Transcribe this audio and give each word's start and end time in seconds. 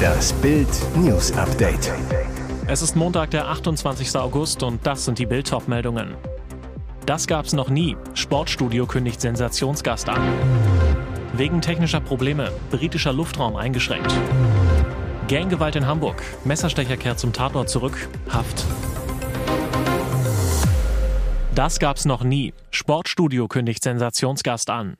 Das 0.00 0.32
Bild 0.34 0.68
News 0.96 1.32
Update. 1.32 1.92
Es 2.66 2.82
ist 2.82 2.96
Montag, 2.96 3.30
der 3.30 3.48
28. 3.48 4.16
August 4.16 4.62
und 4.62 4.86
das 4.86 5.04
sind 5.04 5.18
die 5.18 5.26
Bild 5.26 5.50
meldungen 5.68 6.14
Das 7.06 7.26
gab's 7.26 7.52
noch 7.52 7.68
nie. 7.68 7.96
Sportstudio 8.14 8.86
kündigt 8.86 9.20
Sensationsgast 9.20 10.08
an. 10.08 10.20
Wegen 11.32 11.60
technischer 11.60 12.00
Probleme. 12.00 12.52
Britischer 12.70 13.12
Luftraum 13.12 13.56
eingeschränkt. 13.56 14.12
Ganggewalt 15.28 15.76
in 15.76 15.86
Hamburg. 15.86 16.22
Messerstecher 16.44 16.96
kehrt 16.96 17.18
zum 17.18 17.32
Tatort 17.32 17.68
zurück. 17.68 18.08
Haft. 18.28 18.64
Das 21.54 21.78
gab's 21.78 22.04
noch 22.04 22.24
nie. 22.24 22.54
Sportstudio 22.70 23.48
kündigt 23.48 23.82
Sensationsgast 23.82 24.70
an. 24.70 24.96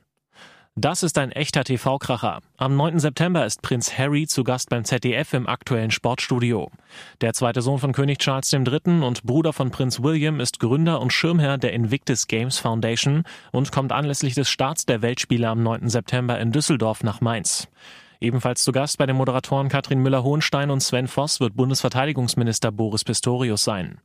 Das 0.77 1.03
ist 1.03 1.17
ein 1.17 1.33
echter 1.33 1.65
TV-Kracher. 1.65 2.39
Am 2.55 2.77
9. 2.77 2.97
September 2.97 3.45
ist 3.45 3.61
Prinz 3.61 3.97
Harry 3.97 4.25
zu 4.25 4.45
Gast 4.45 4.69
beim 4.69 4.85
ZDF 4.85 5.33
im 5.33 5.45
aktuellen 5.45 5.91
Sportstudio. 5.91 6.71
Der 7.19 7.33
zweite 7.33 7.61
Sohn 7.61 7.77
von 7.77 7.91
König 7.91 8.19
Charles 8.19 8.53
III. 8.53 9.03
und 9.03 9.23
Bruder 9.23 9.51
von 9.51 9.71
Prinz 9.71 10.01
William 10.01 10.39
ist 10.39 10.61
Gründer 10.61 11.01
und 11.01 11.11
Schirmherr 11.11 11.57
der 11.57 11.73
Invictus 11.73 12.25
Games 12.27 12.57
Foundation 12.57 13.23
und 13.51 13.73
kommt 13.73 13.91
anlässlich 13.91 14.33
des 14.33 14.49
Starts 14.49 14.85
der 14.85 15.01
Weltspiele 15.01 15.49
am 15.49 15.61
9. 15.61 15.89
September 15.89 16.39
in 16.39 16.53
Düsseldorf 16.53 17.03
nach 17.03 17.19
Mainz. 17.19 17.67
Ebenfalls 18.21 18.63
zu 18.63 18.71
Gast 18.71 18.97
bei 18.97 19.05
den 19.05 19.17
Moderatoren 19.17 19.67
Katrin 19.67 20.01
Müller-Hohenstein 20.01 20.69
und 20.69 20.79
Sven 20.79 21.09
Voss 21.09 21.41
wird 21.41 21.57
Bundesverteidigungsminister 21.57 22.71
Boris 22.71 23.03
Pistorius 23.03 23.65
sein. 23.65 23.99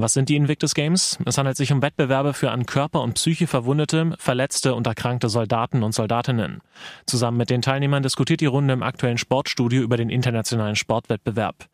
Was 0.00 0.12
sind 0.12 0.28
die 0.28 0.36
Invictus 0.36 0.76
Games? 0.76 1.18
Es 1.24 1.38
handelt 1.38 1.56
sich 1.56 1.72
um 1.72 1.82
Wettbewerbe 1.82 2.32
für 2.32 2.52
an 2.52 2.66
Körper 2.66 3.02
und 3.02 3.14
Psyche 3.14 3.48
verwundete, 3.48 4.14
verletzte 4.16 4.76
und 4.76 4.86
erkrankte 4.86 5.28
Soldaten 5.28 5.82
und 5.82 5.90
Soldatinnen. 5.90 6.60
Zusammen 7.04 7.36
mit 7.36 7.50
den 7.50 7.62
Teilnehmern 7.62 8.04
diskutiert 8.04 8.40
die 8.40 8.46
Runde 8.46 8.74
im 8.74 8.84
aktuellen 8.84 9.18
Sportstudio 9.18 9.82
über 9.82 9.96
den 9.96 10.08
internationalen 10.08 10.76
Sportwettbewerb. 10.76 11.66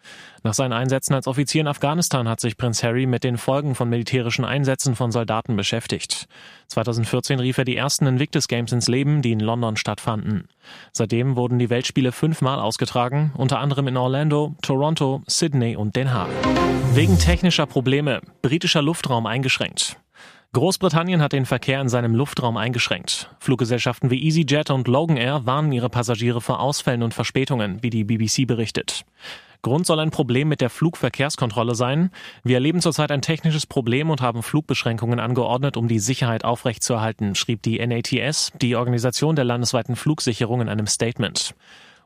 Nach 0.46 0.52
seinen 0.52 0.74
Einsätzen 0.74 1.14
als 1.14 1.26
Offizier 1.26 1.62
in 1.62 1.68
Afghanistan 1.68 2.28
hat 2.28 2.38
sich 2.38 2.59
Prinz 2.59 2.82
Harry 2.82 3.06
mit 3.06 3.24
den 3.24 3.38
Folgen 3.38 3.74
von 3.74 3.88
militärischen 3.88 4.45
Einsätzen 4.45 4.95
von 4.95 5.10
Soldaten 5.10 5.56
beschäftigt. 5.56 6.28
2014 6.66 7.40
rief 7.40 7.56
er 7.56 7.64
die 7.64 7.78
ersten 7.78 8.06
Invictus 8.06 8.46
Games 8.46 8.70
ins 8.70 8.86
Leben, 8.86 9.23
die 9.23 9.32
in 9.32 9.40
London 9.40 9.78
stattfanden. 9.78 10.48
Seitdem 10.92 11.36
wurden 11.36 11.59
die 11.59 11.70
Weltspiele 11.70 12.12
fünfmal 12.12 12.60
ausgetragen, 12.60 13.32
unter 13.38 13.59
anderem 13.59 13.88
in 13.88 13.96
Orlando, 13.96 14.54
Toronto, 14.60 15.23
Sydney 15.26 15.76
und 15.76 15.96
Den 15.96 16.12
Haag. 16.12 16.28
Wegen 16.92 17.18
technischer 17.18 17.64
Probleme, 17.64 18.20
britischer 18.42 18.82
Luftraum 18.82 19.24
eingeschränkt. 19.24 19.96
Großbritannien 20.52 21.23
hat 21.23 21.32
den 21.32 21.46
Verkehr 21.46 21.80
in 21.80 21.88
seinem 21.88 22.14
Luftraum 22.14 22.58
eingeschränkt. 22.58 23.30
Fluggesellschaften 23.40 24.10
wie 24.10 24.23
EasyJet 24.23 24.70
und 24.70 24.88
Logan 24.88 25.16
Air 25.16 25.46
warnen 25.46 25.73
ihre 25.73 25.88
Passagiere 25.88 26.42
vor 26.42 26.60
Ausfällen 26.60 27.02
und 27.02 27.14
Verspätungen, 27.14 27.82
wie 27.82 27.90
die 27.90 28.04
BBC 28.04 28.46
berichtet. 28.46 29.06
Grund 29.65 29.87
soll 29.87 29.98
ein 29.98 30.10
Problem 30.10 30.48
mit 30.48 30.60
der 30.60 30.68
Flugverkehrskontrolle 30.68 31.74
sein. 31.74 32.10
Wir 32.43 32.57
erleben 32.57 32.82
zurzeit 32.82 33.10
ein 33.10 33.23
technisches 33.23 33.65
Problem 33.65 34.10
und 34.10 34.20
haben 34.20 34.43
Flugbeschränkungen 34.43 35.18
angeordnet, 35.18 35.79
um 35.79 35.88
die 35.88 36.01
Sicherheit 36.01 36.45
aufrechtzuerhalten, 36.45 37.34
schrieb 37.34 37.62
die 37.62 37.85
NATS, 37.85 38.52
die 38.60 38.76
Organisation 38.76 39.37
der 39.37 39.46
landesweiten 39.46 39.96
Flugsicherung 39.96 40.60
in 40.60 40.68
einem 40.68 40.87
Statement. 40.87 41.54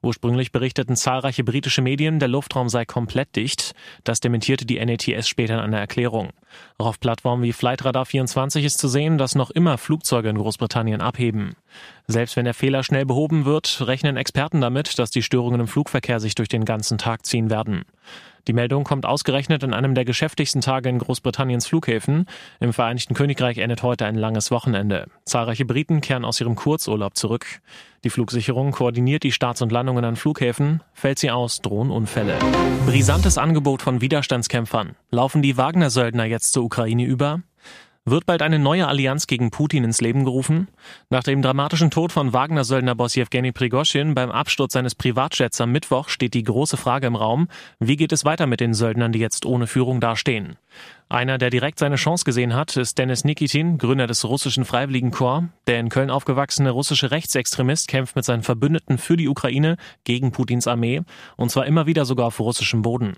Ursprünglich 0.03 0.53
berichteten 0.53 0.97
zahlreiche 0.97 1.45
britische 1.45 1.83
Medien, 1.83 2.19
der 2.19 2.29
Luftraum 2.29 2.69
sei 2.69 2.85
komplett 2.85 3.35
dicht. 3.37 3.75
Das 4.05 4.21
dementierte 4.21 4.65
die 4.65 4.85
NATS 4.85 5.29
später 5.29 5.55
in 5.55 5.61
einer 5.61 5.79
Erklärung. 5.79 6.31
Auch 6.79 6.87
auf 6.87 7.01
Plattformen 7.01 7.43
wie 7.43 7.53
Flightradar 7.53 8.07
24 8.07 8.65
ist 8.65 8.79
zu 8.79 8.89
sehen, 8.89 9.19
dass 9.19 9.35
noch 9.35 9.51
immer 9.51 9.79
Flugzeuge 9.79 10.29
in 10.29 10.39
Großbritannien 10.39 11.01
abheben. 11.01 11.57
Selbst 12.07 12.37
wenn 12.37 12.45
der 12.45 12.55
Fehler 12.55 12.83
schnell 12.83 13.07
behoben 13.07 13.45
wird, 13.45 13.87
rechnen 13.87 14.17
Experten 14.17 14.61
damit, 14.61 14.99
dass 14.99 15.11
die 15.11 15.23
Störungen 15.23 15.61
im 15.61 15.69
Flugverkehr 15.69 16.21
sich 16.21 16.35
durch 16.35 16.49
den 16.49 16.65
ganzen 16.65 16.99
Tag 16.99 17.27
ziehen 17.27 17.51
werden. 17.51 17.85
Die 18.49 18.55
Meldung 18.55 18.83
kommt 18.83 19.05
ausgerechnet 19.05 19.63
in 19.63 19.75
einem 19.75 19.95
der 19.95 20.07
geschäftigsten 20.07 20.63
Tage 20.63 20.89
in 20.89 20.99
Großbritanniens 20.99 21.67
Flughäfen. 21.67 22.25
Im 22.61 22.73
Vereinigten 22.73 23.13
Königreich 23.13 23.59
endet 23.59 23.83
heute 23.83 24.07
ein 24.07 24.15
langes 24.15 24.51
Wochenende. 24.51 25.09
Zahlreiche 25.27 25.67
Briten 25.67 26.01
kehren 26.01 26.25
aus 26.25 26.41
ihrem 26.41 26.55
Kurzurlaub 26.55 27.15
zurück. 27.15 27.45
Die 28.05 28.11
Flugsicherung 28.11 28.71
koordiniert 28.71 29.23
die 29.23 29.33
Starts 29.33 29.61
und 29.61 29.71
Landungen 29.71 30.03
an 30.03 30.17
Flughäfen. 30.17 30.83
Fällt 30.95 31.19
sie 31.19 31.31
aus, 31.31 31.61
drohen 31.61 31.91
Unfälle. 31.91 32.39
Brisantes 32.87 33.37
Angebot 33.37 33.83
von 33.83 34.01
Widerstandskämpfern. 34.01 34.97
Laufen 35.11 35.43
die 35.43 35.59
Wagner-Söldner 35.59 36.25
jetzt 36.25 36.55
zur 36.55 36.65
Ukraine 36.65 37.05
über? 37.05 37.43
Wird 38.11 38.25
bald 38.25 38.41
eine 38.41 38.59
neue 38.59 38.89
Allianz 38.89 39.27
gegen 39.27 39.51
Putin 39.51 39.85
ins 39.85 40.01
Leben 40.01 40.25
gerufen? 40.25 40.69
Nach 41.11 41.23
dem 41.23 41.43
dramatischen 41.43 41.91
Tod 41.91 42.11
von 42.11 42.33
Wagner-Söldner-Boss 42.33 43.15
Jewgeni 43.17 43.53
Prigoschin 43.53 44.15
beim 44.15 44.31
Absturz 44.31 44.73
seines 44.73 44.95
Privatjets 44.95 45.61
am 45.61 45.73
Mittwoch 45.73 46.09
steht 46.09 46.33
die 46.33 46.43
große 46.43 46.79
Frage 46.79 47.07
im 47.07 47.17
Raum, 47.17 47.49
wie 47.81 47.97
geht 47.97 48.13
es 48.13 48.25
weiter 48.25 48.47
mit 48.47 48.61
den 48.61 48.73
Söldnern, 48.73 49.13
die 49.13 49.19
jetzt 49.19 49.45
ohne 49.45 49.67
Führung 49.67 50.01
dastehen? 50.01 50.57
Einer, 51.11 51.39
der 51.39 51.49
direkt 51.49 51.79
seine 51.79 51.97
Chance 51.97 52.25
gesehen 52.25 52.55
hat, 52.55 52.77
ist 52.77 52.99
Dennis 52.99 53.25
Nikitin, 53.25 53.79
Gründer 53.79 54.07
des 54.07 54.27
russischen 54.27 54.67
Freiwilligenkorps. 54.67 55.47
Der 55.67 55.81
in 55.81 55.89
Köln 55.89 56.11
aufgewachsene 56.11 56.71
russische 56.71 57.11
Rechtsextremist 57.11 57.89
kämpft 57.89 58.15
mit 58.15 58.27
seinen 58.27 58.43
Verbündeten 58.43 58.99
für 58.99 59.17
die 59.17 59.29
Ukraine 59.29 59.77
gegen 60.05 60.33
Putins 60.33 60.67
Armee 60.67 61.03
und 61.37 61.51
zwar 61.51 61.67
immer 61.67 61.87
wieder 61.87 62.05
sogar 62.05 62.27
auf 62.27 62.41
russischem 62.41 62.83
Boden. 62.83 63.17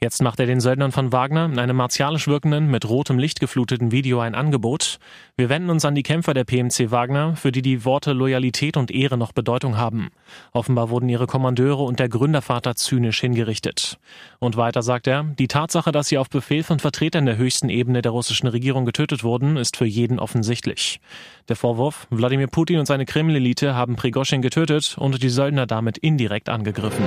Jetzt 0.00 0.22
macht 0.22 0.40
er 0.40 0.46
den 0.46 0.60
Söldnern 0.60 0.92
von 0.92 1.12
Wagner 1.12 1.44
in 1.44 1.58
einem 1.58 1.76
martialisch 1.76 2.26
wirkenden, 2.26 2.70
mit 2.70 2.88
rotem 2.88 3.18
Licht 3.18 3.38
gefluteten 3.38 3.92
Video 3.92 4.20
ein 4.26 4.34
Angebot. 4.34 4.98
Wir 5.36 5.48
wenden 5.48 5.70
uns 5.70 5.84
an 5.84 5.94
die 5.94 6.02
Kämpfer 6.02 6.34
der 6.34 6.44
PMC 6.44 6.90
Wagner, 6.90 7.36
für 7.36 7.52
die 7.52 7.62
die 7.62 7.84
Worte 7.84 8.12
Loyalität 8.12 8.76
und 8.76 8.90
Ehre 8.90 9.16
noch 9.16 9.32
Bedeutung 9.32 9.76
haben. 9.76 10.10
Offenbar 10.52 10.90
wurden 10.90 11.08
ihre 11.08 11.26
Kommandeure 11.26 11.82
und 11.82 11.98
der 11.98 12.08
Gründervater 12.08 12.74
zynisch 12.74 13.20
hingerichtet. 13.20 13.98
Und 14.38 14.56
weiter 14.56 14.82
sagt 14.82 15.06
er, 15.06 15.24
die 15.24 15.48
Tatsache, 15.48 15.92
dass 15.92 16.08
sie 16.08 16.18
auf 16.18 16.28
Befehl 16.28 16.62
von 16.62 16.78
Vertretern 16.78 17.26
der 17.26 17.36
höchsten 17.36 17.68
Ebene 17.68 18.02
der 18.02 18.12
russischen 18.12 18.48
Regierung 18.48 18.84
getötet 18.84 19.24
wurden, 19.24 19.56
ist 19.56 19.76
für 19.76 19.86
jeden 19.86 20.18
offensichtlich. 20.18 21.00
Der 21.48 21.56
Vorwurf, 21.56 22.06
Wladimir 22.10 22.48
Putin 22.48 22.78
und 22.78 22.86
seine 22.86 23.06
Kreml-Elite 23.06 23.74
haben 23.74 23.96
Prigoschin 23.96 24.42
getötet 24.42 24.96
und 24.98 25.22
die 25.22 25.28
Söldner 25.28 25.66
damit 25.66 25.98
indirekt 25.98 26.48
angegriffen. 26.48 27.04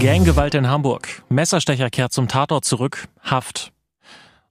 Ganggewalt 0.00 0.54
in 0.54 0.68
Hamburg. 0.68 1.22
Messerstecher 1.28 1.90
kehrt 1.90 2.12
zum 2.12 2.26
Tatort 2.26 2.64
zurück. 2.64 3.08
Haft. 3.22 3.72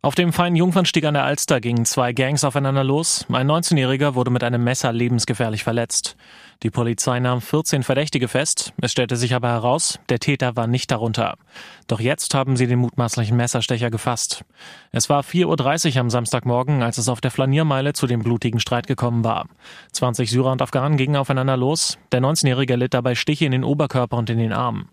Auf 0.06 0.14
dem 0.14 0.34
feinen 0.34 0.56
Jungfernstieg 0.56 1.04
an 1.06 1.16
der 1.16 1.24
Alster 1.24 1.60
gingen 1.60 1.84
zwei 1.84 2.14
Gangs 2.14 2.44
aufeinander 2.44 2.84
los. 2.84 3.26
Ein 3.34 3.50
19-Jähriger 3.50 4.14
wurde 4.14 4.30
mit 4.30 4.44
einem 4.44 4.64
Messer 4.64 4.94
lebensgefährlich 4.94 5.64
verletzt. 5.64 6.16
Die 6.62 6.70
Polizei 6.70 7.20
nahm 7.20 7.42
14 7.42 7.82
Verdächtige 7.82 8.28
fest. 8.28 8.72
Es 8.80 8.92
stellte 8.92 9.16
sich 9.16 9.34
aber 9.34 9.50
heraus, 9.50 10.00
der 10.10 10.20
Täter 10.20 10.56
war 10.56 10.68
nicht 10.68 10.92
darunter. 10.92 11.40
Doch 11.88 12.00
jetzt 12.00 12.36
haben 12.36 12.56
sie 12.56 12.68
den 12.68 12.78
mutmaßlichen 12.78 13.36
Messerstecher 13.36 13.90
gefasst. 13.90 14.46
Es 14.92 15.10
war 15.10 15.24
4.30 15.24 15.96
Uhr 15.96 16.02
am 16.02 16.12
Samstagmorgen, 16.12 16.84
als 16.84 17.00
es 17.00 17.10
auf 17.10 17.20
der 17.20 17.32
Flaniermeile 17.32 17.94
zu 17.94 18.06
dem 18.06 18.22
blutigen 18.22 18.60
Streit 18.60 18.86
gekommen 18.86 19.24
war. 19.24 19.48
20 19.94 20.30
Syrer 20.30 20.52
und 20.52 20.62
Afghanen 20.62 20.98
gingen 20.98 21.16
aufeinander 21.16 21.58
los. 21.58 21.98
Der 22.12 22.22
19-Jährige 22.22 22.76
litt 22.76 22.94
dabei 22.94 23.16
Stiche 23.16 23.46
in 23.46 23.54
den 23.54 23.64
Oberkörper 23.64 24.18
und 24.18 24.30
in 24.30 24.38
den 24.38 24.54
Arm. 24.54 24.90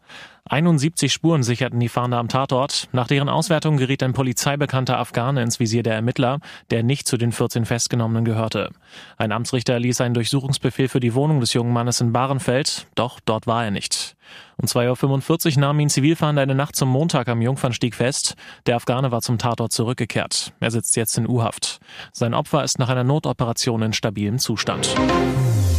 71 0.48 1.12
Spuren 1.12 1.42
sicherten 1.44 1.78
die 1.78 1.88
Fahnder 1.88 2.19
am 2.19 2.28
Tatort. 2.28 2.88
Nach 2.92 3.06
deren 3.06 3.28
Auswertung 3.28 3.76
geriet 3.76 4.03
ein 4.03 4.12
polizeibekannter 4.12 4.98
Afghane 4.98 5.41
ins 5.41 5.60
Visier 5.60 5.82
der 5.82 5.94
Ermittler, 5.94 6.41
der 6.70 6.82
nicht 6.82 7.06
zu 7.06 7.16
den 7.16 7.30
14 7.32 7.64
Festgenommenen 7.64 8.25
gehörte. 8.25 8.70
Ein 9.16 9.31
Amtsrichter 9.31 9.78
ließ 9.78 10.00
einen 10.00 10.14
Durchsuchungsbefehl 10.14 10.88
für 10.88 11.00
die 11.00 11.14
Wohnung 11.14 11.41
des 11.41 11.52
jungen 11.52 11.72
Mannes 11.72 12.00
in 12.00 12.12
Bahrenfeld, 12.12 12.88
doch 12.97 13.20
dort 13.20 13.47
war 13.47 13.64
er 13.64 13.70
nicht. 13.70 14.16
Um 14.56 14.66
2.45 14.66 15.54
Uhr 15.54 15.60
nahm 15.60 15.81
ihn 15.81 15.88
Zivilfahnder 15.88 16.42
eine 16.42 16.54
Nacht 16.54 16.76
zum 16.76 16.88
Montag 16.88 17.28
am 17.28 17.41
Jungfernstieg 17.41 17.94
fest. 17.94 18.34
Der 18.66 18.76
Afghane 18.76 19.12
war 19.12 19.22
zum 19.22 19.38
Tatort 19.38 19.72
zurückgekehrt. 19.72 20.52
Er 20.60 20.70
sitzt 20.70 20.97
jetzt 20.97 21.16
in 21.19 21.28
U-Haft. 21.28 21.78
Sein 22.12 22.34
Opfer 22.34 22.64
ist 22.64 22.78
nach 22.78 22.88
einer 22.88 23.04
Notoperation 23.04 23.82
in 23.82 23.92
stabilem 23.92 24.38
Zustand. 24.38 24.94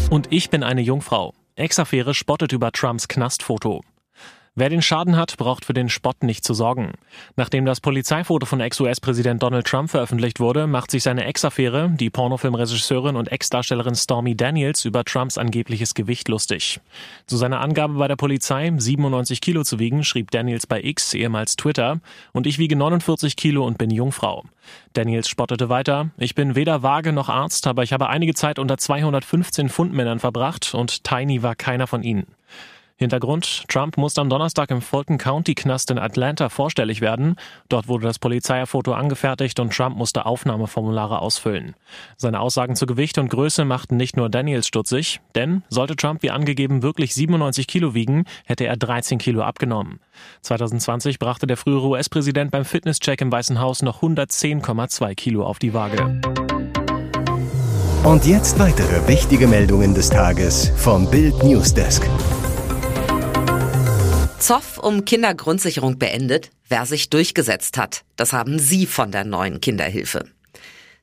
Und 0.09 0.31
ich 0.31 0.50
bin 0.50 0.63
eine 0.63 0.81
Jungfrau. 0.81 1.34
Ex-Affäre 1.56 2.13
spottet 2.13 2.52
über 2.52 2.72
Trumps 2.72 3.07
Knastfoto. 3.07 3.82
Wer 4.55 4.70
den 4.70 4.84
Schaden 4.84 5.17
hat, 5.17 5.35
braucht 5.38 5.66
für 5.66 5.73
den 5.73 5.90
Spott 5.90 6.22
nicht 6.22 6.44
zu 6.44 6.53
sorgen. 6.53 6.91
Nachdem 7.35 7.66
das 7.66 7.82
Polizeifoto 7.82 8.46
von 8.46 8.59
Ex-US-Präsident 8.59 9.41
Donald 9.41 9.66
Trump 9.66 9.90
veröffentlicht 9.90 10.40
wurde, 10.40 10.67
macht 10.67 10.91
sich 10.91 11.02
seine 11.02 11.26
Ex-Affäre, 11.26 11.90
die 11.96 12.11
Pornofilmregisseurin 12.11 13.16
und 13.16 13.32
Ex-Darstellerin 13.32 13.96
Stormy 13.96 14.38
Daniels, 14.38 14.85
über 14.85 15.03
Trumps 15.05 15.40
angebliches 15.40 15.96
Gewicht 15.96 16.28
lustig. 16.28 16.79
Zu 17.26 17.38
seiner 17.38 17.61
Angabe 17.61 17.96
bei 17.96 18.08
der 18.08 18.16
Polizei, 18.16 18.72
97 18.78 19.41
Kilo 19.41 19.64
zu 19.64 19.79
wiegen, 19.79 20.03
schrieb 20.03 20.29
Daniels 20.29 20.67
bei 20.67 20.84
X, 20.84 21.16
ehemals 21.16 21.55
Twitter, 21.55 22.00
und 22.32 22.46
ich 22.46 22.59
wiege 22.59 22.76
49 22.76 23.35
Kilo 23.35 23.66
und 23.66 23.79
bin 23.79 23.90
Jungfrau. 23.90 24.44
Daniels 24.94 25.29
spottete 25.29 25.70
weiter, 25.70 26.11
ich 26.20 26.35
bin 26.35 26.53
weder 26.53 26.84
vage 26.84 27.11
noch 27.11 27.29
Arzt, 27.29 27.66
aber 27.66 27.82
ich 27.82 27.91
habe 27.91 28.08
einige 28.08 28.35
Zeit 28.35 28.59
unter 28.59 28.78
215 28.78 29.70
Pfund 29.70 29.94
Männern 29.94 30.20
verbracht 30.20 30.76
und 30.76 31.03
Tiny 31.03 31.41
war 31.41 31.55
keiner 31.55 31.88
von 31.88 32.03
ihnen. 32.03 32.28
Hintergrund, 32.95 33.66
Trump 33.69 33.97
musste 33.97 34.22
am 34.22 34.29
Donnerstag 34.29 34.69
im 34.69 34.81
Fulton 34.81 35.17
County 35.17 35.55
Knast 35.55 35.90
in 35.90 35.97
Atlanta 35.97 36.49
vorstellig 36.49 37.01
werden. 37.01 37.35
Dort 37.67 37.87
wurde 37.87 38.05
das 38.05 38.19
Polizeifoto 38.19 38.93
angefertigt 38.93 39.59
und 39.59 39.73
Trump 39.73 39.97
musste 39.97 40.28
Aufnahmeformulare 40.28 41.19
ausfüllen. 41.19 41.75
Seine 42.17 42.40
Aussagen 42.40 42.75
zu 42.75 42.85
Gewicht 42.85 43.17
und 43.17 43.29
Größe 43.29 43.66
machten 43.66 43.97
nicht 43.97 44.16
nur 44.16 44.29
Daniels 44.29 44.67
stutzig, 44.67 45.22
denn 45.34 45.63
sollte 45.69 45.95
Trump 45.95 46.22
wie 46.22 46.29
angegeben 46.29 46.84
wirklich 46.84 47.16
97 47.16 47.66
Kilo 47.66 47.95
wiegen, 47.95 48.25
hätte 48.45 48.66
er 48.66 48.78
13 48.78 49.17
Kilo 49.17 49.41
abgenommen. 49.41 49.99
2020 50.41 51.17
brachte 51.17 51.47
der 51.47 51.57
frühere 51.57 51.87
US-Präsident 51.87 52.51
beim 52.51 52.63
Fitnesscheck 52.63 53.22
im 53.22 53.31
Weißen 53.31 53.59
Haus 53.59 53.81
noch 53.81 54.03
110,2 54.03 55.16
Kilo 55.16 55.45
auf 55.45 55.57
die 55.57 55.73
Waage. 55.73 56.22
Und 58.03 58.25
jetzt 58.25 58.59
weitere 58.59 59.07
wichtige 59.07 59.47
Meldungen 59.47 59.95
des 59.95 60.09
Tages 60.09 60.72
vom 60.75 61.09
Bild 61.09 61.41
Newsdesk. 61.41 62.07
Zoff 64.43 64.78
um 64.78 65.05
Kindergrundsicherung 65.05 65.97
beendet, 65.97 66.51
wer 66.67 66.85
sich 66.85 67.09
durchgesetzt 67.09 67.78
hat. 67.78 68.03
Das 68.17 68.34
haben 68.34 68.59
Sie 68.59 68.87
von 68.87 69.09
der 69.09 69.23
neuen 69.23 69.61
Kinderhilfe. 69.61 70.25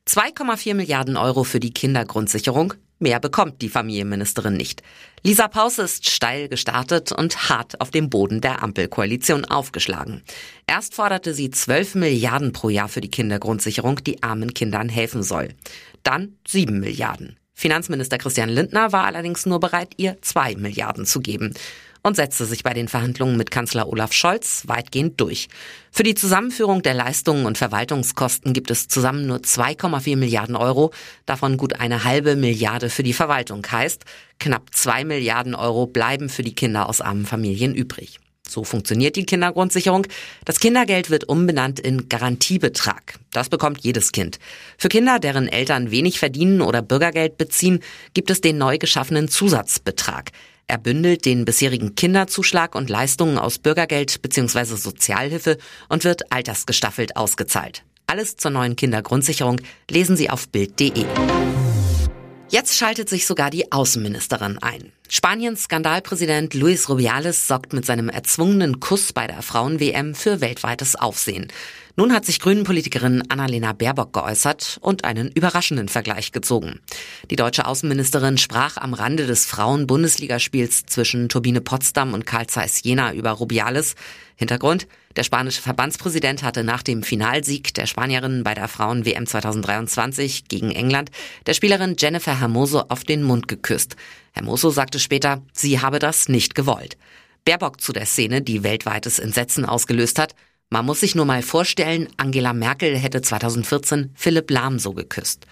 2,4 0.07 0.75
Milliarden 0.75 1.17
Euro 1.17 1.43
für 1.43 1.59
die 1.59 1.73
Kindergrundsicherung. 1.73 2.75
Mehr 2.99 3.19
bekommt 3.19 3.63
die 3.63 3.69
Familienministerin 3.69 4.53
nicht. 4.53 4.83
Lisa 5.23 5.47
Pause 5.47 5.81
ist 5.81 6.07
steil 6.07 6.49
gestartet 6.49 7.11
und 7.11 7.49
hart 7.49 7.81
auf 7.81 7.89
dem 7.89 8.11
Boden 8.11 8.41
der 8.41 8.61
Ampelkoalition 8.61 9.43
aufgeschlagen. 9.45 10.21
Erst 10.67 10.93
forderte 10.93 11.33
sie 11.33 11.49
12 11.49 11.95
Milliarden 11.95 12.53
pro 12.53 12.69
Jahr 12.69 12.89
für 12.89 13.01
die 13.01 13.09
Kindergrundsicherung, 13.09 14.03
die 14.03 14.21
armen 14.21 14.53
Kindern 14.53 14.87
helfen 14.87 15.23
soll. 15.23 15.49
Dann 16.03 16.37
7 16.47 16.79
Milliarden. 16.79 17.37
Finanzminister 17.55 18.19
Christian 18.19 18.49
Lindner 18.49 18.91
war 18.91 19.05
allerdings 19.05 19.47
nur 19.47 19.59
bereit, 19.59 19.93
ihr 19.97 20.19
2 20.21 20.57
Milliarden 20.57 21.07
zu 21.07 21.21
geben 21.21 21.55
und 22.03 22.15
setzte 22.15 22.45
sich 22.45 22.63
bei 22.63 22.73
den 22.73 22.87
Verhandlungen 22.87 23.37
mit 23.37 23.51
Kanzler 23.51 23.87
Olaf 23.87 24.13
Scholz 24.13 24.63
weitgehend 24.67 25.19
durch. 25.19 25.47
Für 25.91 26.03
die 26.03 26.15
Zusammenführung 26.15 26.81
der 26.81 26.93
Leistungen 26.93 27.45
und 27.45 27.57
Verwaltungskosten 27.57 28.53
gibt 28.53 28.71
es 28.71 28.87
zusammen 28.87 29.27
nur 29.27 29.37
2,4 29.37 30.17
Milliarden 30.17 30.55
Euro, 30.55 30.91
davon 31.25 31.57
gut 31.57 31.79
eine 31.79 32.03
halbe 32.03 32.35
Milliarde 32.35 32.89
für 32.89 33.03
die 33.03 33.13
Verwaltung 33.13 33.65
heißt, 33.69 34.05
knapp 34.39 34.73
zwei 34.73 35.03
Milliarden 35.03 35.55
Euro 35.55 35.87
bleiben 35.87 36.29
für 36.29 36.43
die 36.43 36.55
Kinder 36.55 36.89
aus 36.89 37.01
armen 37.01 37.25
Familien 37.25 37.75
übrig. 37.75 38.19
So 38.51 38.65
funktioniert 38.65 39.15
die 39.15 39.25
Kindergrundsicherung. 39.25 40.07
Das 40.43 40.59
Kindergeld 40.59 41.09
wird 41.09 41.29
umbenannt 41.29 41.79
in 41.79 42.09
Garantiebetrag. 42.09 43.17
Das 43.31 43.47
bekommt 43.47 43.81
jedes 43.81 44.11
Kind. 44.11 44.39
Für 44.77 44.89
Kinder, 44.89 45.19
deren 45.19 45.47
Eltern 45.47 45.89
wenig 45.89 46.19
verdienen 46.19 46.59
oder 46.61 46.81
Bürgergeld 46.81 47.37
beziehen, 47.37 47.79
gibt 48.13 48.29
es 48.29 48.41
den 48.41 48.57
neu 48.57 48.77
geschaffenen 48.77 49.29
Zusatzbetrag. 49.29 50.31
Er 50.67 50.77
bündelt 50.77 51.25
den 51.25 51.45
bisherigen 51.45 51.95
Kinderzuschlag 51.95 52.75
und 52.75 52.89
Leistungen 52.89 53.37
aus 53.37 53.59
Bürgergeld 53.59 54.21
bzw. 54.21 54.75
Sozialhilfe 54.75 55.57
und 55.89 56.03
wird 56.03 56.31
altersgestaffelt 56.31 57.15
ausgezahlt. 57.15 57.83
Alles 58.07 58.35
zur 58.35 58.51
neuen 58.51 58.75
Kindergrundsicherung 58.75 59.61
lesen 59.89 60.17
Sie 60.17 60.29
auf 60.29 60.49
Bild.de. 60.49 61.05
Jetzt 62.51 62.75
schaltet 62.75 63.07
sich 63.07 63.25
sogar 63.25 63.49
die 63.49 63.71
Außenministerin 63.71 64.57
ein. 64.57 64.91
Spaniens 65.07 65.63
Skandalpräsident 65.63 66.53
Luis 66.53 66.89
Rubiales 66.89 67.47
sorgt 67.47 67.71
mit 67.71 67.85
seinem 67.85 68.09
erzwungenen 68.09 68.81
Kuss 68.81 69.13
bei 69.13 69.25
der 69.25 69.41
Frauen-WM 69.41 70.13
für 70.15 70.41
weltweites 70.41 70.97
Aufsehen. 70.97 71.47
Nun 71.95 72.11
hat 72.11 72.25
sich 72.25 72.41
Grünen-Politikerin 72.41 73.23
Annalena 73.29 73.71
Baerbock 73.71 74.11
geäußert 74.11 74.79
und 74.81 75.05
einen 75.05 75.31
überraschenden 75.31 75.87
Vergleich 75.87 76.33
gezogen. 76.33 76.81
Die 77.29 77.37
deutsche 77.37 77.65
Außenministerin 77.65 78.37
sprach 78.37 78.75
am 78.75 78.93
Rande 78.93 79.27
des 79.27 79.45
Frauen-Bundesligaspiels 79.45 80.85
zwischen 80.87 81.29
Turbine 81.29 81.61
Potsdam 81.61 82.13
und 82.13 82.25
Karl 82.25 82.47
Zeiss 82.47 82.83
Jena 82.83 83.13
über 83.13 83.31
Rubiales. 83.31 83.95
Hintergrund? 84.41 84.87
Der 85.15 85.23
spanische 85.23 85.61
Verbandspräsident 85.61 86.41
hatte 86.41 86.63
nach 86.63 86.81
dem 86.81 87.03
Finalsieg 87.03 87.75
der 87.75 87.85
Spanierinnen 87.85 88.43
bei 88.43 88.55
der 88.55 88.67
Frauen-WM 88.67 89.27
2023 89.27 90.47
gegen 90.47 90.71
England 90.71 91.11
der 91.45 91.53
Spielerin 91.53 91.95
Jennifer 91.95 92.39
Hermoso 92.39 92.85
auf 92.89 93.03
den 93.03 93.21
Mund 93.21 93.47
geküsst. 93.47 93.97
Hermoso 94.31 94.71
sagte 94.71 94.97
später, 94.97 95.43
sie 95.53 95.79
habe 95.79 95.99
das 95.99 96.27
nicht 96.27 96.55
gewollt. 96.55 96.97
Baerbock 97.45 97.81
zu 97.81 97.93
der 97.93 98.07
Szene, 98.07 98.41
die 98.41 98.63
weltweites 98.63 99.19
Entsetzen 99.19 99.63
ausgelöst 99.63 100.17
hat. 100.17 100.33
Man 100.71 100.87
muss 100.87 101.01
sich 101.01 101.13
nur 101.13 101.25
mal 101.25 101.43
vorstellen, 101.43 102.07
Angela 102.17 102.53
Merkel 102.53 102.97
hätte 102.97 103.21
2014 103.21 104.09
Philipp 104.15 104.49
Lahm 104.49 104.79
so 104.79 104.93
geküsst. 104.93 105.45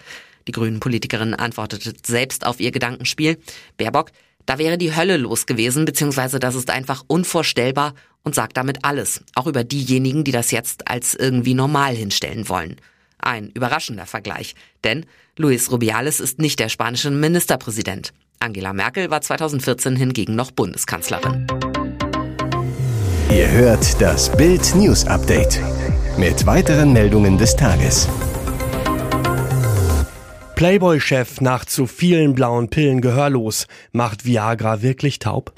Die 0.48 0.52
Grünen-Politikerin 0.52 1.34
antwortete 1.34 1.94
selbst 2.04 2.44
auf 2.44 2.58
ihr 2.58 2.72
Gedankenspiel. 2.72 3.38
Baerbock, 3.76 4.10
da 4.46 4.58
wäre 4.58 4.78
die 4.78 4.94
Hölle 4.94 5.16
los 5.16 5.46
gewesen, 5.46 5.84
beziehungsweise 5.84 6.38
das 6.38 6.54
ist 6.54 6.70
einfach 6.70 7.04
unvorstellbar 7.06 7.94
und 8.22 8.34
sagt 8.34 8.56
damit 8.56 8.84
alles, 8.84 9.22
auch 9.34 9.46
über 9.46 9.64
diejenigen, 9.64 10.24
die 10.24 10.32
das 10.32 10.50
jetzt 10.50 10.88
als 10.88 11.14
irgendwie 11.14 11.54
normal 11.54 11.94
hinstellen 11.94 12.48
wollen. 12.48 12.76
Ein 13.18 13.50
überraschender 13.50 14.06
Vergleich, 14.06 14.54
denn 14.84 15.06
Luis 15.36 15.70
Rubiales 15.70 16.20
ist 16.20 16.38
nicht 16.38 16.58
der 16.58 16.68
spanische 16.68 17.10
Ministerpräsident. 17.10 18.12
Angela 18.40 18.72
Merkel 18.72 19.10
war 19.10 19.20
2014 19.20 19.96
hingegen 19.96 20.34
noch 20.34 20.50
Bundeskanzlerin. 20.50 21.46
Ihr 23.30 23.50
hört 23.50 24.00
das 24.00 24.34
Bild 24.36 24.74
News 24.74 25.06
Update 25.06 25.60
mit 26.16 26.46
weiteren 26.46 26.92
Meldungen 26.92 27.38
des 27.38 27.54
Tages. 27.54 28.08
Playboy-Chef 30.60 31.40
nach 31.40 31.64
zu 31.64 31.86
vielen 31.86 32.34
blauen 32.34 32.68
Pillen 32.68 33.00
gehörlos. 33.00 33.66
Macht 33.92 34.26
Viagra 34.26 34.82
wirklich 34.82 35.18
taub? 35.18 35.54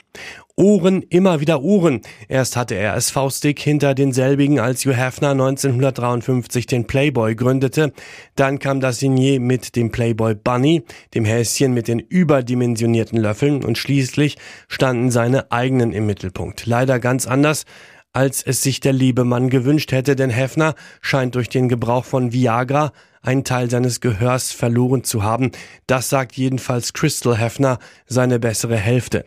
Ohren, 0.55 1.03
immer 1.03 1.41
wieder 1.41 1.61
Ohren. 1.61 2.03
Erst 2.29 2.57
hatte 2.57 2.77
er 2.77 2.95
es 2.95 3.11
faustig 3.11 3.59
hinter 3.59 3.97
denselbigen, 3.97 4.61
als 4.61 4.87
Hugh 4.87 4.95
Hefner 4.95 5.31
1953 5.31 6.67
den 6.67 6.87
Playboy 6.87 7.35
gründete. 7.35 7.93
Dann 8.37 8.61
kam 8.61 8.79
das 8.79 9.01
Signet 9.01 9.43
mit 9.43 9.75
dem 9.75 9.91
Playboy 9.91 10.37
Bunny, 10.37 10.85
dem 11.15 11.25
Häschen 11.25 11.75
mit 11.75 11.89
den 11.89 11.99
überdimensionierten 11.99 13.19
Löffeln 13.19 13.65
und 13.65 13.79
schließlich 13.79 14.39
standen 14.69 15.11
seine 15.11 15.51
eigenen 15.51 15.93
im 15.93 16.07
Mittelpunkt. 16.07 16.65
Leider 16.67 17.01
ganz 17.01 17.27
anders 17.27 17.65
als 18.13 18.43
es 18.43 18.63
sich 18.63 18.81
der 18.81 18.93
liebe 18.93 19.25
Mann 19.25 19.49
gewünscht 19.49 19.93
hätte, 19.93 20.17
denn 20.17 20.31
Hefner 20.31 20.75
scheint 21.01 21.35
durch 21.35 21.49
den 21.49 21.69
Gebrauch 21.69 22.05
von 22.05 22.33
Viagra 22.33 22.93
einen 23.23 23.45
Teil 23.45 23.71
seines 23.71 24.01
Gehörs 24.01 24.53
verloren 24.53 25.05
zu 25.05 25.23
haben. 25.23 25.53
Das 25.87 26.09
sagt 26.09 26.37
jedenfalls 26.37 26.93
Crystal 26.93 27.37
Hefner, 27.37 27.79
seine 28.07 28.39
bessere 28.39 28.77
Hälfte. 28.77 29.25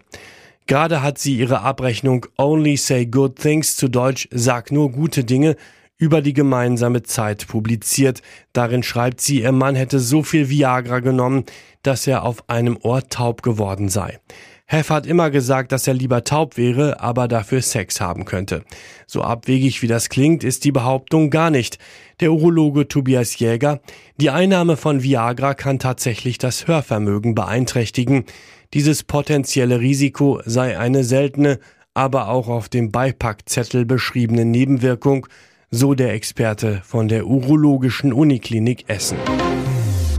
Gerade 0.67 1.01
hat 1.01 1.17
sie 1.17 1.37
ihre 1.37 1.61
Abrechnung 1.61 2.25
Only 2.37 2.77
Say 2.77 3.05
Good 3.05 3.37
Things 3.37 3.75
zu 3.75 3.87
Deutsch 3.87 4.27
Sag 4.31 4.71
nur 4.71 4.91
gute 4.91 5.23
Dinge 5.23 5.55
über 5.97 6.21
die 6.21 6.33
gemeinsame 6.33 7.03
Zeit 7.03 7.47
publiziert. 7.47 8.21
Darin 8.51 8.83
schreibt 8.83 9.21
sie, 9.21 9.41
ihr 9.41 9.51
Mann 9.51 9.75
hätte 9.75 9.99
so 9.99 10.23
viel 10.23 10.49
Viagra 10.49 10.99
genommen, 10.99 11.45
dass 11.83 12.07
er 12.07 12.23
auf 12.23 12.49
einem 12.49 12.77
Ohr 12.81 13.07
taub 13.07 13.43
geworden 13.43 13.89
sei. 13.89 14.19
Heff 14.67 14.89
hat 14.89 15.06
immer 15.06 15.29
gesagt, 15.29 15.71
dass 15.71 15.85
er 15.85 15.94
lieber 15.94 16.23
taub 16.23 16.57
wäre, 16.57 17.00
aber 17.00 17.27
dafür 17.27 17.62
Sex 17.62 18.01
haben 18.01 18.25
könnte. 18.25 18.63
So 19.05 19.22
abwegig 19.22 19.84
wie 19.84 19.88
das 19.88 20.10
klingt, 20.10 20.43
ist 20.43 20.63
die 20.63 20.72
Behauptung 20.72 21.29
gar 21.29 21.51
nicht. 21.51 21.77
Der 22.19 22.31
Urologe 22.31 22.88
Tobias 22.88 23.38
Jäger, 23.38 23.79
die 24.17 24.31
Einnahme 24.31 24.75
von 24.75 25.03
Viagra 25.03 25.53
kann 25.53 25.77
tatsächlich 25.77 26.39
das 26.39 26.67
Hörvermögen 26.67 27.36
beeinträchtigen. 27.36 28.25
Dieses 28.74 29.03
potenzielle 29.03 29.79
Risiko 29.79 30.41
sei 30.45 30.79
eine 30.79 31.03
seltene, 31.03 31.60
aber 31.93 32.29
auch 32.29 32.48
auf 32.48 32.67
dem 32.67 32.91
Beipackzettel 32.91 33.86
beschriebene 33.86 34.45
Nebenwirkung, 34.45 35.27
so 35.69 35.93
der 35.93 36.13
Experte 36.13 36.81
von 36.84 37.07
der 37.07 37.27
Urologischen 37.27 38.12
Uniklinik 38.12 38.89
Essen. 38.89 39.17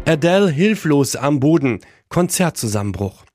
Adele 0.04 0.48
hilflos 0.48 1.16
am 1.16 1.40
Boden, 1.40 1.80
Konzertzusammenbruch. 2.08 3.25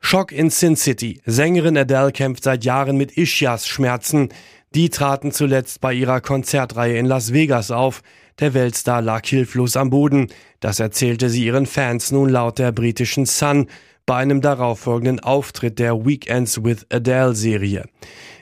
Schock 0.00 0.32
in 0.32 0.50
Sin 0.50 0.76
City. 0.76 1.20
Sängerin 1.26 1.76
Adele 1.78 2.10
kämpft 2.10 2.42
seit 2.44 2.64
Jahren 2.64 2.96
mit 2.96 3.16
Ischias-Schmerzen. 3.16 4.30
Die 4.74 4.88
traten 4.88 5.30
zuletzt 5.30 5.80
bei 5.80 5.92
ihrer 5.92 6.20
Konzertreihe 6.20 6.96
in 6.98 7.06
Las 7.06 7.32
Vegas 7.32 7.70
auf. 7.70 8.02
Der 8.40 8.54
Weltstar 8.54 9.02
lag 9.02 9.26
hilflos 9.26 9.76
am 9.76 9.90
Boden. 9.90 10.28
Das 10.60 10.80
erzählte 10.80 11.28
sie 11.28 11.44
ihren 11.44 11.66
Fans 11.66 12.10
nun 12.10 12.30
laut 12.30 12.58
der 12.58 12.72
britischen 12.72 13.26
Sun 13.26 13.66
bei 14.06 14.16
einem 14.16 14.40
darauffolgenden 14.40 15.20
Auftritt 15.20 15.78
der 15.78 16.04
Weekends 16.04 16.64
with 16.64 16.86
Adele 16.90 17.34
Serie. 17.34 17.84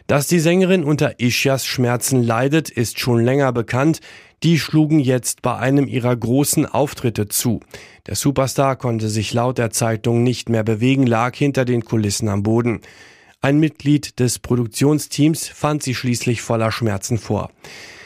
Dass 0.07 0.27
die 0.27 0.41
Sängerin 0.41 0.85
unter 0.85 1.21
Ischias 1.21 1.67
Schmerzen 1.67 2.23
leidet, 2.23 2.71
ist 2.71 2.99
schon 2.99 3.23
länger 3.23 3.53
bekannt. 3.53 4.01
Die 4.45 4.59
schlugen 4.61 5.01
jetzt 5.01 5.43
bei 5.43 5.57
einem 5.57 5.89
ihrer 5.89 6.15
großen 6.15 6.65
Auftritte 6.65 7.27
zu. 7.27 7.61
Der 8.07 8.15
Superstar 8.15 8.77
konnte 8.77 9.09
sich 9.09 9.35
laut 9.35 9.59
der 9.59 9.71
Zeitung 9.71 10.23
nicht 10.23 10.49
mehr 10.49 10.63
bewegen, 10.63 11.07
lag 11.07 11.35
hinter 11.35 11.65
den 11.65 11.85
Kulissen 11.85 12.29
am 12.29 12.45
Boden. 12.45 12.81
Ein 13.41 13.59
Mitglied 13.59 14.21
des 14.21 14.39
Produktionsteams 14.39 15.49
fand 15.49 15.83
sie 15.83 15.95
schließlich 15.95 16.41
voller 16.41 16.71
Schmerzen 16.71 17.19
vor. 17.19 17.51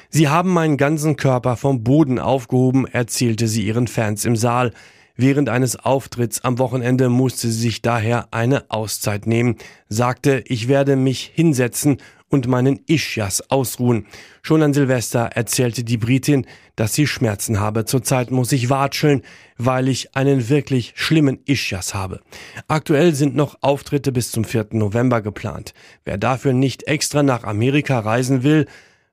Sie 0.09 0.29
haben 0.29 0.51
meinen 0.51 0.79
ganzen 0.79 1.17
Körper 1.17 1.57
vom 1.57 1.83
Boden 1.85 2.19
aufgehoben, 2.19 2.87
erzählte 2.87 3.47
sie 3.47 3.67
ihren 3.67 3.87
Fans 3.87 4.25
im 4.25 4.37
Saal. 4.37 4.73
Während 5.17 5.51
eines 5.51 5.77
Auftritts 5.77 6.43
am 6.45 6.59
Wochenende 6.59 7.11
musste 7.11 7.49
sie 7.49 7.61
sich 7.61 7.83
daher 7.83 8.29
eine 8.31 8.71
Auszeit 8.71 9.27
nehmen, 9.27 9.57
sagte, 9.89 10.43
ich 10.47 10.69
werde 10.69 10.97
mich 10.97 11.31
hinsetzen 11.35 11.99
und 12.33 12.49
meinen 12.49 12.81
Ischias 12.87 13.51
ausruhen. 13.51 14.07
Schon 14.43 14.63
an 14.63 14.73
Silvester 14.73 15.31
erzählte 15.35 15.85
die 15.85 15.99
Britin, 15.99 16.47
dass 16.75 16.95
sie 16.95 17.07
Schmerzen 17.07 17.61
habe. 17.61 17.85
Zurzeit 17.85 18.31
muss 18.31 18.53
ich 18.53 18.71
watscheln, 18.71 19.23
weil 19.59 19.89
ich 19.89 20.17
einen 20.17 20.49
wirklich 20.49 20.95
schlimmen 20.97 21.41
Ischias 21.45 21.95
habe. 21.95 22.21
Aktuell 22.69 23.15
sind 23.15 23.37
noch 23.37 23.59
Auftritte 23.61 24.13
bis 24.13 24.33
zum 24.33 24.45
4. 24.45 24.69
November 24.73 25.21
geplant. 25.21 25.75
Wer 26.05 26.17
dafür 26.17 26.55
nicht 26.55 26.85
extra 26.85 27.23
nach 27.23 27.45
Amerika 27.45 28.01
reisen 28.01 28.43
will, 28.43 28.67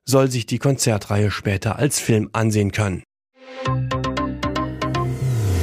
soll 0.06 0.30
sich 0.30 0.46
die 0.46 0.58
Konzertreihe 0.58 1.30
später 1.30 1.76
als 1.76 2.00
Film 2.00 2.30
ansehen 2.32 2.72
können. 2.72 3.02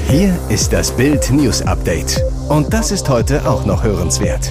Hier 0.09 0.39
ist 0.49 0.71
das 0.71 0.95
Bild 0.95 1.31
News 1.31 1.63
Update. 1.63 2.21
Und 2.47 2.71
das 2.71 2.91
ist 2.91 3.09
heute 3.09 3.49
auch 3.49 3.65
noch 3.65 3.83
hörenswert. 3.83 4.49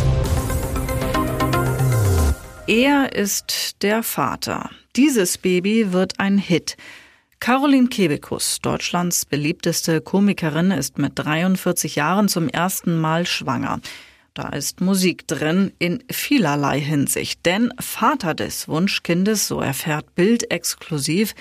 Er 2.68 3.12
ist 3.12 3.80
der 3.82 4.02
Vater. 4.02 4.70
Dieses 4.96 5.38
Baby 5.38 5.92
wird 5.92 6.18
ein 6.18 6.36
Hit. 6.36 6.76
Caroline 7.38 7.86
Kebekus, 7.86 8.60
Deutschlands 8.60 9.24
beliebteste 9.24 10.00
Komikerin, 10.00 10.72
ist 10.72 10.98
mit 10.98 11.12
43 11.14 11.94
Jahren 11.94 12.28
zum 12.28 12.48
ersten 12.48 12.98
Mal 12.98 13.24
schwanger. 13.24 13.78
Da 14.34 14.48
ist 14.48 14.80
Musik 14.80 15.28
drin 15.28 15.72
in 15.78 16.02
vielerlei 16.10 16.80
Hinsicht. 16.80 17.46
Denn 17.46 17.72
Vater 17.78 18.34
des 18.34 18.66
Wunschkindes, 18.66 19.46
so 19.46 19.60
erfährt 19.60 20.16
Bild 20.16 20.50
exklusiv, 20.50 21.34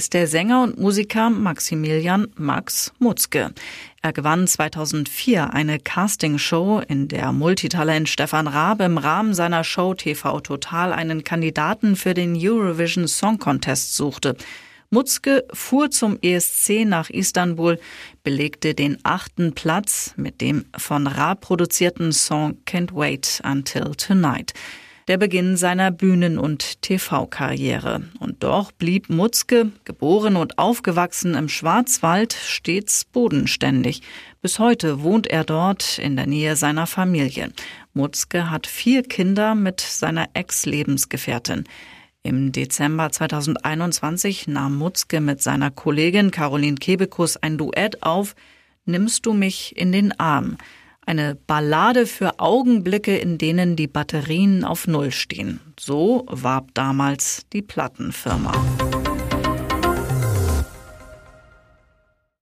ist 0.00 0.14
der 0.14 0.26
Sänger 0.26 0.62
und 0.62 0.80
Musiker 0.80 1.28
Maximilian 1.28 2.28
Max 2.36 2.90
Mutzke. 2.98 3.52
Er 4.00 4.12
gewann 4.14 4.46
2004 4.46 5.52
eine 5.52 5.78
Castingshow, 5.78 6.80
in 6.88 7.08
der 7.08 7.32
Multitalent 7.32 8.08
Stefan 8.08 8.46
Raab 8.46 8.80
im 8.80 8.96
Rahmen 8.96 9.34
seiner 9.34 9.62
Show 9.62 9.92
TV 9.92 10.40
Total 10.40 10.94
einen 10.94 11.22
Kandidaten 11.22 11.96
für 11.96 12.14
den 12.14 12.34
Eurovision 12.34 13.08
Song 13.08 13.38
Contest 13.38 13.94
suchte. 13.94 14.36
Mutzke 14.88 15.44
fuhr 15.52 15.90
zum 15.90 16.18
ESC 16.22 16.86
nach 16.86 17.10
Istanbul, 17.10 17.78
belegte 18.22 18.72
den 18.72 18.96
achten 19.02 19.52
Platz 19.54 20.14
mit 20.16 20.40
dem 20.40 20.64
von 20.78 21.06
Raab 21.06 21.42
produzierten 21.42 22.12
Song 22.12 22.56
Can't 22.66 22.94
Wait 22.94 23.42
Until 23.44 23.94
Tonight 23.96 24.54
der 25.10 25.18
Beginn 25.18 25.56
seiner 25.56 25.90
Bühnen- 25.90 26.38
und 26.38 26.82
TV-Karriere. 26.82 28.02
Und 28.20 28.44
doch 28.44 28.70
blieb 28.70 29.10
Mutzke, 29.10 29.72
geboren 29.82 30.36
und 30.36 30.56
aufgewachsen 30.56 31.34
im 31.34 31.48
Schwarzwald, 31.48 32.32
stets 32.32 33.06
bodenständig. 33.06 34.02
Bis 34.40 34.60
heute 34.60 35.02
wohnt 35.02 35.26
er 35.26 35.42
dort 35.42 35.98
in 35.98 36.14
der 36.14 36.28
Nähe 36.28 36.54
seiner 36.54 36.86
Familie. 36.86 37.50
Mutzke 37.92 38.52
hat 38.52 38.68
vier 38.68 39.02
Kinder 39.02 39.56
mit 39.56 39.80
seiner 39.80 40.28
Ex-Lebensgefährtin. 40.34 41.64
Im 42.22 42.52
Dezember 42.52 43.10
2021 43.10 44.46
nahm 44.46 44.78
Mutzke 44.78 45.20
mit 45.20 45.42
seiner 45.42 45.72
Kollegin 45.72 46.30
Caroline 46.30 46.76
Kebekus 46.76 47.36
ein 47.36 47.58
Duett 47.58 48.04
auf 48.04 48.36
Nimmst 48.84 49.26
du 49.26 49.32
mich 49.32 49.76
in 49.76 49.90
den 49.90 50.18
Arm? 50.20 50.56
Eine 51.10 51.34
Ballade 51.34 52.06
für 52.06 52.38
Augenblicke, 52.38 53.16
in 53.16 53.36
denen 53.36 53.74
die 53.74 53.88
Batterien 53.88 54.64
auf 54.64 54.86
Null 54.86 55.10
stehen. 55.10 55.58
So 55.76 56.24
warb 56.30 56.72
damals 56.74 57.46
die 57.52 57.62
Plattenfirma. 57.62 58.52